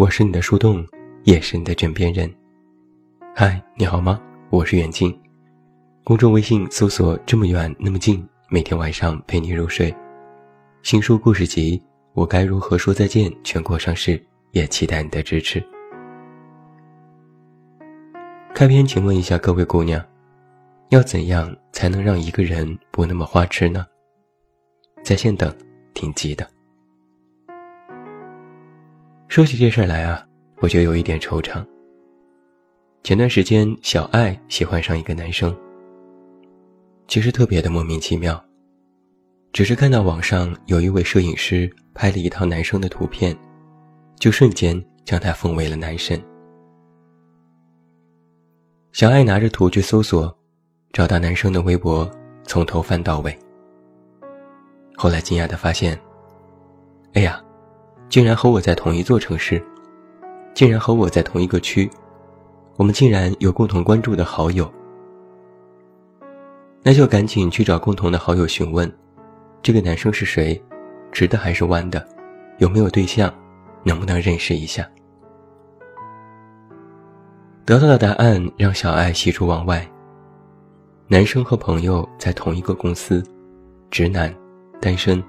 [0.00, 0.82] 我是你的树洞，
[1.24, 2.34] 也是你的枕边人。
[3.36, 4.18] 嗨，你好吗？
[4.48, 5.14] 我是远近。
[6.04, 9.94] 公众微信搜索“这么远那么近”，每天晚上陪你入睡。
[10.82, 11.76] 新书故事集
[12.14, 14.18] 《我该如何说再见》全国上市，
[14.52, 15.62] 也期待你的支持。
[18.54, 20.02] 开篇，请问一下各位姑娘，
[20.88, 23.86] 要怎样才能让一个人不那么花痴呢？
[25.04, 25.54] 在线等，
[25.92, 26.48] 挺急的。
[29.30, 30.26] 说起这事儿来啊，
[30.56, 31.64] 我就有一点惆怅。
[33.04, 35.56] 前段时间，小爱喜欢上一个男生，
[37.06, 38.44] 其实特别的莫名其妙，
[39.52, 43.32] 只是看到网上有一位摄影师拍了一套男生的图片，
[44.18, 46.20] 就瞬间将他奉为了男神。
[48.90, 50.36] 小爱拿着图去搜索，
[50.92, 52.10] 找到男生的微博，
[52.42, 53.38] 从头翻到尾。
[54.96, 55.96] 后来惊讶的发现，
[57.12, 57.40] 哎呀！
[58.10, 59.64] 竟然和我在同一座城市，
[60.52, 61.88] 竟然和我在同一个区，
[62.76, 64.70] 我们竟然有共同关注的好友。
[66.82, 68.92] 那就赶紧去找共同的好友询问，
[69.62, 70.60] 这个男生是谁，
[71.12, 72.04] 直的还是弯的，
[72.58, 73.32] 有没有对象，
[73.84, 74.84] 能不能认识一下。
[77.64, 79.88] 得到的答案让小爱喜出望外。
[81.06, 83.22] 男生和朋友在同一个公司，
[83.88, 84.34] 直男，
[84.80, 85.22] 单身，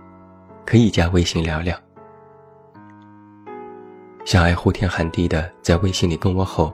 [0.66, 1.80] 可以加微信聊聊。
[4.24, 6.74] 小爱呼天喊地的在微信里跟我吼：“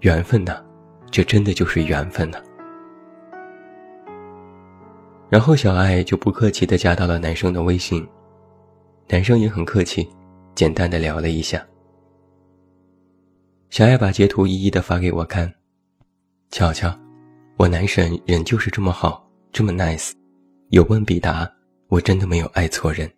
[0.00, 0.62] 缘分呐，
[1.10, 2.38] 这真的就是缘分呐。”
[5.30, 8.06] 然后小爱就不客气的加到了男生的微信，
[9.08, 10.06] 男生也很客气，
[10.54, 11.66] 简单的聊了一下。
[13.70, 15.50] 小爱把截图一一的发给我看，
[16.50, 16.94] 瞧瞧，
[17.56, 20.12] 我男神人就是这么好，这么 nice，
[20.68, 21.50] 有问必答，
[21.88, 23.10] 我真的没有爱错人。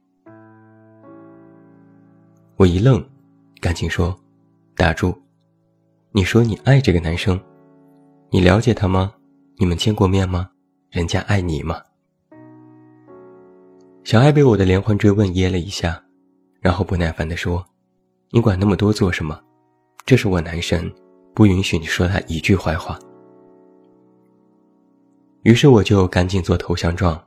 [2.57, 3.05] 我一愣。
[3.65, 4.15] 赶紧说，
[4.77, 5.17] 打住！
[6.13, 7.41] 你说你爱这个男生，
[8.29, 9.15] 你了解他吗？
[9.57, 10.51] 你们见过面吗？
[10.91, 11.81] 人家爱你吗？
[14.05, 15.99] 小爱被我的连环追问噎了一下，
[16.61, 17.65] 然后不耐烦地说
[18.29, 19.41] ：“你管那么多做什么？
[20.05, 20.95] 这是我男神，
[21.35, 22.99] 不允许你说他一句坏话。”
[25.41, 27.19] 于是我就赶紧做投降状：“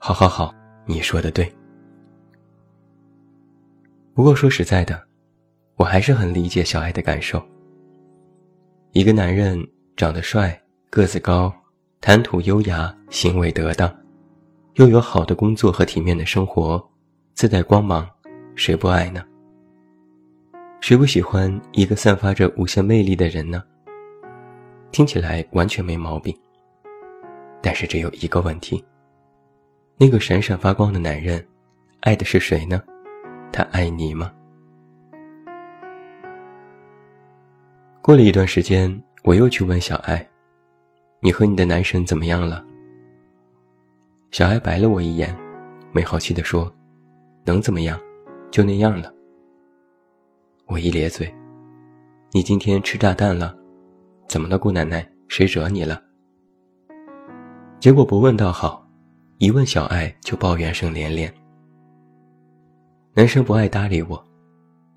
[0.00, 0.54] 好好好，
[0.86, 1.54] 你说的对。”
[4.14, 4.98] 不过说实在的。
[5.82, 7.42] 我还是很理解小爱的感受。
[8.92, 9.60] 一个男人
[9.96, 10.56] 长得帅、
[10.88, 11.52] 个子高、
[12.00, 13.92] 谈吐优雅、行为得当，
[14.74, 16.80] 又有好的工作和体面的生活，
[17.34, 18.08] 自带光芒，
[18.54, 19.24] 谁不爱呢？
[20.80, 23.60] 谁不喜欢一个散发着无限魅力的人呢？
[24.92, 26.32] 听起来完全没毛病。
[27.60, 28.84] 但是只有一个问题：
[29.96, 31.44] 那个闪闪发光的男人，
[32.02, 32.80] 爱的是谁呢？
[33.50, 34.32] 他爱你吗？
[38.02, 38.92] 过了一段时间，
[39.22, 40.28] 我又去问小爱
[41.22, 42.64] ：“你和你的男神怎么样了？”
[44.32, 45.32] 小爱白了我一眼，
[45.92, 46.70] 没好气地说
[47.46, 47.96] ：“能怎么样？
[48.50, 49.14] 就那样了。”
[50.66, 51.32] 我一咧嘴
[52.34, 53.56] ：“你今天吃炸弹了？
[54.26, 55.08] 怎么了，姑奶奶？
[55.28, 56.02] 谁惹你了？”
[57.78, 58.84] 结果不问倒好，
[59.38, 61.32] 一问小爱就抱怨声连连。
[63.14, 64.20] 男生不爱搭理我，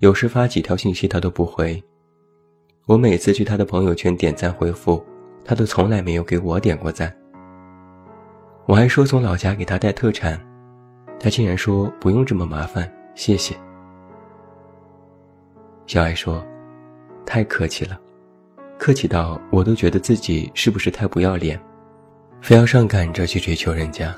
[0.00, 1.80] 有时发几条信息他都不回。
[2.86, 5.04] 我每次去他的朋友圈点赞回复，
[5.44, 7.12] 他都从来没有给我点过赞。
[8.64, 10.40] 我还说从老家给他带特产，
[11.18, 13.56] 他竟然说不用这么麻烦，谢谢。
[15.86, 16.46] 小爱说
[17.26, 18.00] ：“太客气了，
[18.78, 21.60] 客气到我都觉得自己是不是太不要脸，
[22.40, 24.14] 非要上赶着去追求人家。”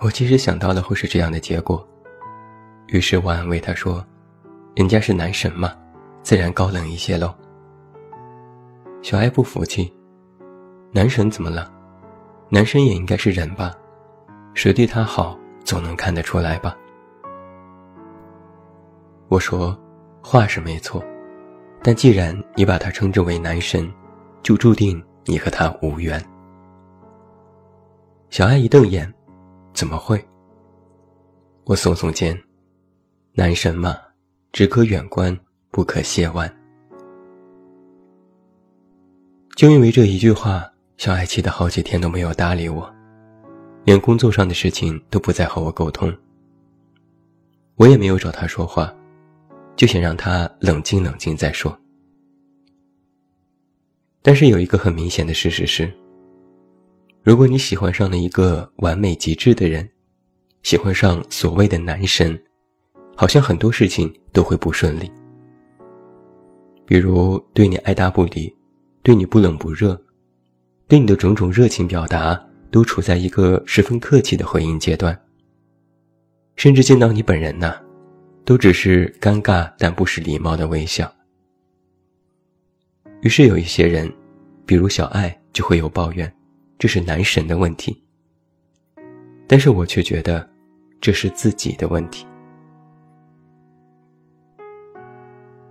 [0.00, 1.86] 我其实想到了会是这样的结果，
[2.88, 4.04] 于是我安慰他说
[4.74, 5.72] ：“人家是男神嘛。”
[6.24, 7.34] 自然高冷一些喽。
[9.02, 9.94] 小爱不服气，
[10.90, 11.70] 男神怎么了？
[12.48, 13.74] 男神也应该是人吧？
[14.54, 16.74] 谁对他好，总能看得出来吧？
[19.28, 19.78] 我说，
[20.22, 21.04] 话是没错，
[21.82, 23.92] 但既然你把他称之为男神，
[24.42, 26.18] 就注定你和他无缘。
[28.30, 29.12] 小爱一瞪眼，
[29.74, 30.24] 怎么会？
[31.66, 32.34] 我耸耸肩，
[33.34, 33.98] 男神嘛，
[34.52, 35.38] 只可远观。
[35.74, 36.48] 不可亵玩。
[39.56, 40.64] 就因为这一句话，
[40.98, 42.88] 小爱气得好几天都没有搭理我，
[43.82, 46.16] 连工作上的事情都不再和我沟通。
[47.74, 48.94] 我也没有找他说话，
[49.74, 51.76] 就想让他冷静冷静再说。
[54.22, 55.92] 但是有一个很明显的事实是，
[57.24, 59.90] 如果你喜欢上了一个完美极致的人，
[60.62, 62.40] 喜欢上所谓的男神，
[63.16, 65.10] 好像很多事情都会不顺利。
[66.86, 68.54] 比如对你爱答不理，
[69.02, 70.00] 对你不冷不热，
[70.86, 72.40] 对你的种种热情表达
[72.70, 75.18] 都处在一个十分客气的回应阶段。
[76.56, 77.74] 甚至见到你本人呢，
[78.44, 81.12] 都只是尴尬但不失礼貌的微笑。
[83.22, 84.12] 于是有一些人，
[84.66, 86.32] 比如小爱，就会有抱怨，
[86.78, 88.00] 这是男神的问题。
[89.46, 90.48] 但是我却觉得，
[91.00, 92.26] 这是自己的问题。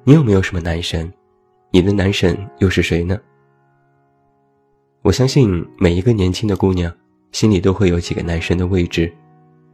[0.05, 1.09] 你有没有什么男神？
[1.71, 3.17] 你的男神又是谁呢？
[5.01, 6.93] 我相信每一个年轻的姑娘
[7.31, 9.09] 心里都会有几个男神的位置，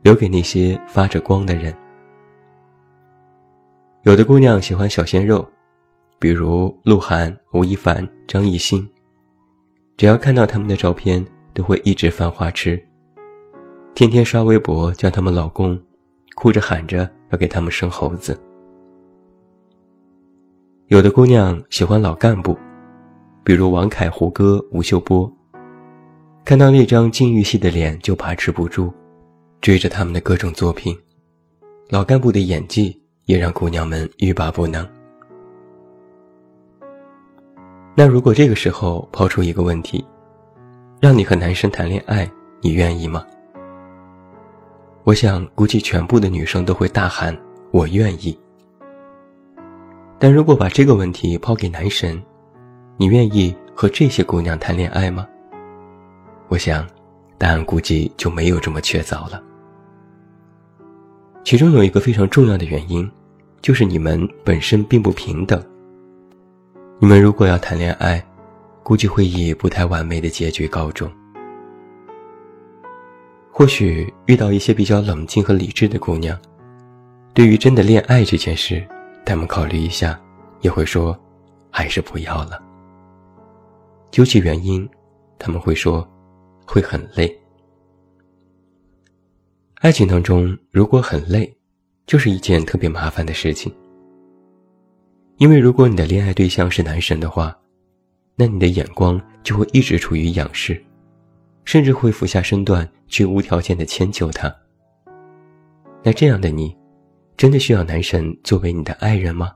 [0.03, 1.75] 留给那些发着光的人。
[4.03, 5.47] 有的姑娘喜欢小鲜肉，
[6.19, 8.87] 比如鹿晗、吴亦凡、张艺兴，
[9.97, 12.79] 只要看到他们的照片，都会一直犯花痴。
[13.95, 15.77] 天天刷微博叫他们老公，
[16.35, 18.39] 哭着喊着要给他们生猴子。
[20.89, 22.57] 有的姑娘喜欢老干部，
[23.43, 25.31] 比如王凯、胡歌、吴秀波，
[26.43, 28.91] 看到那张禁欲系的脸就把持不住，
[29.61, 30.97] 追着他们的各种作品。
[31.89, 34.83] 老干部的演技也让姑娘们欲罢不能。
[37.95, 40.03] 那如果这个时候抛出一个问题，
[40.99, 42.27] 让你和男生谈恋爱，
[42.61, 43.23] 你愿意吗？
[45.03, 47.39] 我想，估计全部的女生都会大喊
[47.69, 48.35] “我愿意”。
[50.19, 52.21] 但如果把这个问题抛给男神，
[52.97, 55.25] 你愿意和这些姑娘谈恋爱吗？
[56.49, 56.85] 我想，
[57.37, 59.41] 答案估计就没有这么确凿了。
[61.45, 63.09] 其中有一个非常重要的原因，
[63.61, 65.63] 就是你们本身并不平等。
[66.99, 68.21] 你们如果要谈恋爱，
[68.83, 71.09] 估计会以不太完美的结局告终。
[73.49, 76.37] 或许遇到一些比较冷静和理智的姑娘，
[77.33, 78.85] 对于真的恋爱这件事，
[79.25, 80.19] 他们考虑一下，
[80.61, 81.17] 也会说，
[81.69, 82.61] 还是不要了。
[84.11, 84.89] 究其原因，
[85.37, 86.07] 他们会说，
[86.65, 87.33] 会很累。
[89.81, 91.55] 爱情当中如果很累，
[92.05, 93.73] 就是一件特别麻烦的事情。
[95.37, 97.57] 因为如果你的恋爱对象是男神的话，
[98.35, 100.83] 那你的眼光就会一直处于仰视。
[101.65, 104.51] 甚至会俯下身段去无条件的迁就他。
[106.01, 106.75] 那这样的你，
[107.39, 109.55] 真的需要男神作为你的爱人吗？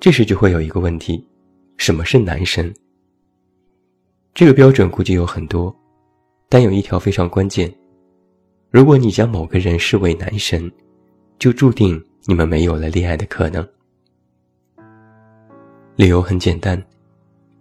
[0.00, 1.22] 这时就会有一个问题：
[1.76, 2.74] 什么是男神？
[4.32, 5.76] 这个标准估计有很多，
[6.48, 7.70] 但有一条非常关键：
[8.70, 10.72] 如果你将某个人视为男神，
[11.38, 13.68] 就注定你们没有了恋爱的可能。
[15.96, 16.82] 理由很简单，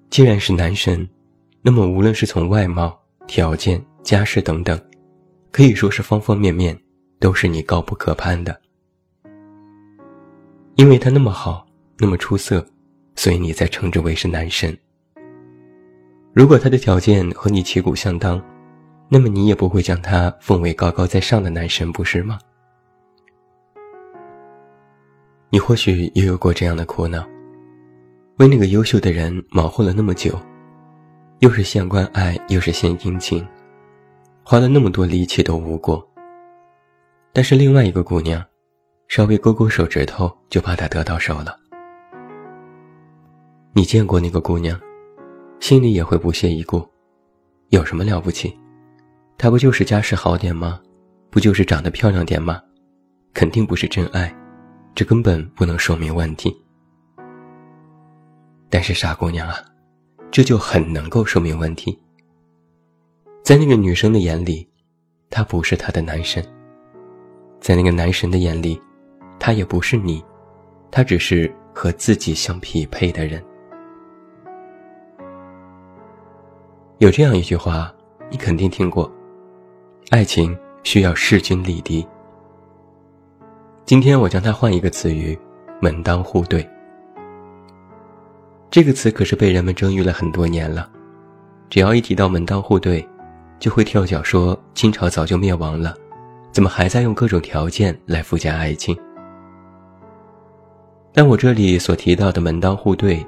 [0.10, 1.06] 既然是男神。
[1.62, 2.98] 那么，无论是从外貌、
[3.28, 4.80] 条件、家世等等，
[5.52, 6.78] 可以说是方方面面，
[7.24, 8.60] 都是你高不可攀的。
[10.76, 11.66] 因为他那么好，
[11.98, 12.66] 那么出色，
[13.16, 14.78] 所以你才称之为是男神。
[16.34, 18.44] 如果他的条件和你旗鼓相当，
[19.08, 22.38] 那么你也不会将他奉为高高在上的男神，不是吗？
[25.50, 27.26] 你或许也有过这样的苦恼，
[28.40, 30.38] 为那个优秀的人忙活了那么久。
[31.40, 33.48] 又是献关爱，又是献殷勤，
[34.44, 36.06] 花了那么多力气都无果。
[37.36, 38.46] 但是另外一个姑娘，
[39.08, 41.58] 稍微勾勾手指头就把他得到手了。
[43.74, 44.80] 你见过那个姑娘，
[45.60, 46.88] 心里也会不屑一顾。
[47.70, 48.56] 有什么了不起？
[49.36, 50.80] 她不就是家世好点吗？
[51.32, 52.62] 不就是长得漂亮点吗？
[53.34, 54.32] 肯定不是真爱，
[54.94, 56.56] 这根本不能说明问题。
[58.70, 59.56] 但是傻姑娘啊！
[60.30, 62.00] 这就很能够说明问题。
[63.44, 64.70] 在那个女生的眼里，
[65.32, 66.44] 他不是她的男神；
[67.64, 68.78] 在那个男神的眼里，
[69.40, 70.22] 他也不是你，
[70.92, 73.42] 他只是和自己相匹配的人。
[76.98, 77.90] 有这样一句话，
[78.30, 79.10] 你肯定听过：
[80.10, 80.54] 爱情
[80.84, 82.06] 需要势均力敌。
[83.86, 85.40] 今天我将它换一个词语：
[85.82, 86.70] 门当户对。
[88.70, 90.90] 这个词可是被人们争议了很多年了，
[91.70, 93.08] 只要一提到门当户对，
[93.58, 95.96] 就会跳脚说清朝早就灭亡了，
[96.54, 98.96] 怎么还在用各种条件来附加爱情？
[101.12, 103.26] 但我这里所提到的门当户对，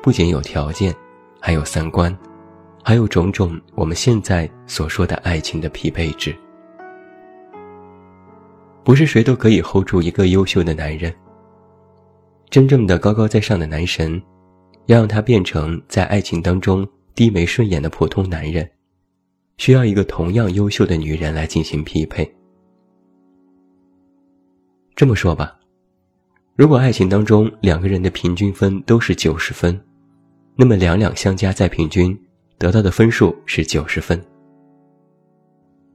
[0.00, 0.94] 不仅有条件，
[1.40, 2.16] 还有三观，
[2.84, 6.32] 还有种种我们现在所说的爱情的匹配值。
[8.84, 11.12] 不是谁都可以 hold 住一个优秀的男人，
[12.48, 14.22] 真正的高高在上的男神。
[14.86, 18.66] 要让他变成在爱情当中低眉顺眼的普通男人，
[19.58, 22.37] 需要一个同样优秀的女人来进行匹配。
[24.98, 25.56] 这么说吧，
[26.56, 29.80] 如果爱情当中两个人的平均分都是九十分，
[30.56, 32.20] 那么两两相加再平均，
[32.58, 34.20] 得到的分数是九十分。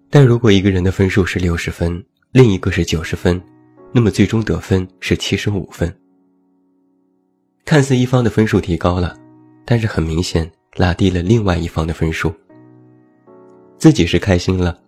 [0.10, 3.42] 但如果一个人的分数是六十分，另一个是九十分，
[3.92, 5.94] 那么最终得分是七十五分。
[7.66, 9.20] 看似一方的分数提高了，
[9.66, 12.34] 但是很明显拉低了另外一方的分数。
[13.78, 14.80] 自己是开心了，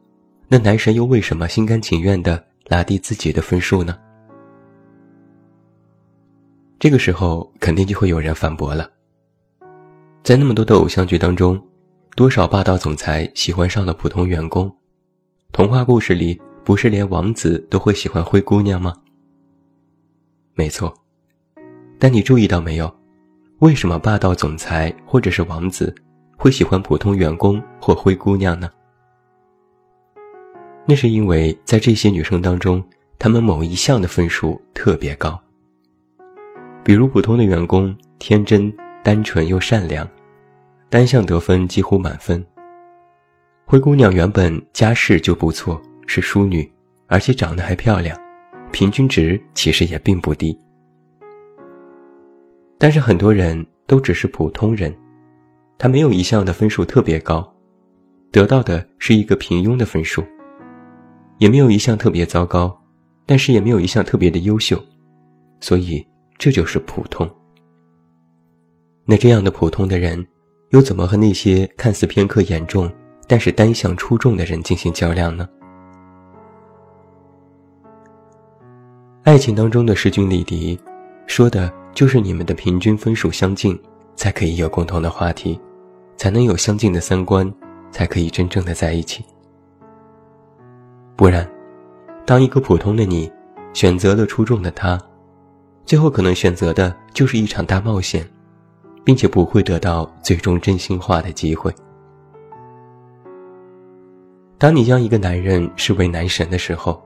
[0.48, 3.98] 那男神又为什么心甘情愿的拉低自己的分数呢？
[6.78, 8.90] 这个时候肯定就会有人反驳了。
[10.24, 11.62] 在那么多的偶像剧当中，
[12.16, 14.74] 多少霸道总裁喜欢上了普通员工？
[15.52, 18.94] 童话故事里不是连王子都会喜欢灰姑娘吗？
[20.54, 20.94] 没错。
[21.98, 22.94] 但你注意到没有，
[23.60, 25.96] 为什么霸道总裁或者是王子
[26.36, 28.70] 会喜欢普通员工或灰姑娘呢？
[30.86, 32.84] 那是因为在这些女生当中，
[33.18, 35.42] 她们某一项的分数特别高。
[36.86, 38.72] 比如普通的员工天真、
[39.04, 40.08] 单纯又善良，
[40.88, 42.46] 单项得分几乎满分。
[43.66, 46.72] 灰姑娘原本家世就不错，是淑女，
[47.08, 48.16] 而且长得还漂亮，
[48.72, 50.56] 平均值其实也并不低。
[52.78, 54.96] 但是很多人都只是普通人，
[55.80, 57.52] 他没有一项的分数特别高，
[58.32, 60.22] 得到的是一个平庸的分数；
[61.40, 62.80] 也没有一项特别糟糕，
[63.26, 64.80] 但是也没有一项特别的优秀，
[65.60, 66.06] 所以
[66.38, 67.30] 这就是普通。
[69.06, 70.26] 那这样的普通的人，
[70.70, 72.92] 又怎么和那些看似偏科严重，
[73.28, 75.48] 但是单项出众的人进行较量呢？
[79.24, 80.80] 爱情当中的势均力敌，
[81.28, 81.72] 说的。
[81.96, 83.80] 就是你们的平均分数相近，
[84.18, 85.58] 才可以有共同的话题，
[86.18, 87.50] 才能有相近的三观，
[87.90, 89.24] 才可以真正的在一起。
[91.16, 91.50] 不然，
[92.26, 93.32] 当一个普通的你
[93.74, 95.02] 选择了出众的他，
[95.86, 98.28] 最后可能选择的就是一场大冒险，
[99.04, 101.74] 并且不会得到最终真心话的机会。
[104.58, 107.02] 当你将一个男人视为男神的时候，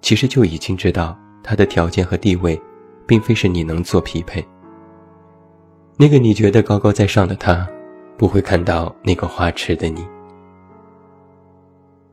[0.00, 2.60] 其实就已经知道他的条件和地位。
[3.04, 4.42] 并非是你能做匹配。
[5.98, 7.68] 那个你觉得高高在上的他，
[8.16, 10.06] 不会看到那个花痴的你。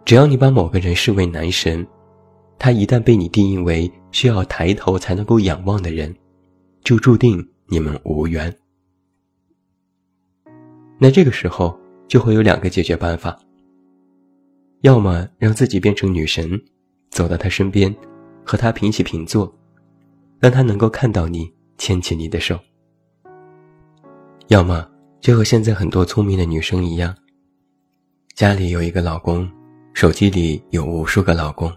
[0.04, 1.86] 只要你把某个人视为男神，
[2.58, 6.16] 他一旦被你定义为需要抬头才能够仰望的人，
[6.84, 8.56] 就注定你们无缘。
[10.98, 13.38] 那这个时候就会有两个解决办法：
[14.82, 16.62] 要么让自己变成女神，
[17.10, 17.96] 走到他身边，
[18.44, 19.54] 和他平起平坐。
[20.42, 22.58] 让他能够看到你，牵起你的手。
[24.48, 24.90] 要么
[25.20, 27.14] 就和现在很多聪明的女生一样，
[28.36, 29.52] 家里有一个老公，
[29.94, 31.70] 手机里有无数个老公。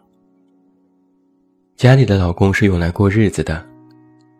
[1.83, 3.69] 家里的老公是用来过日子的，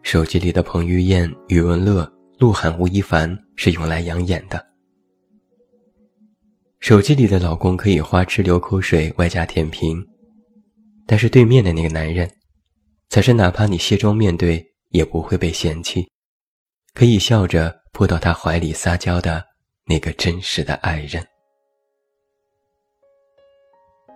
[0.05, 2.09] 手机里的彭于晏、余文乐、
[2.39, 4.65] 鹿晗、吴亦凡是用来养眼的。
[6.79, 10.01] 手机里的老公可以花痴流口水，外加舔屏，
[11.05, 12.31] 但是对面的那个男人。
[13.09, 16.09] 才是哪怕你卸妆面对，也不会被嫌弃，
[16.95, 19.45] 可以笑着扑到他怀里撒娇的
[19.87, 21.21] 那个真实的爱人。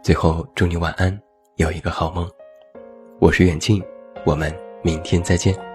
[0.04, 1.20] 最后，祝你晚安，
[1.56, 2.30] 有一个好梦。
[3.18, 3.82] 我是远近，
[4.26, 5.65] 我们明天再见。